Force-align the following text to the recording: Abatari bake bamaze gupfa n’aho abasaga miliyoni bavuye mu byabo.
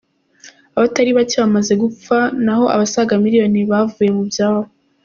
Abatari 0.77 1.11
bake 1.17 1.35
bamaze 1.43 1.73
gupfa 1.83 2.17
n’aho 2.43 2.65
abasaga 2.75 3.13
miliyoni 3.23 3.59
bavuye 3.71 4.09
mu 4.17 4.23
byabo. 4.29 4.65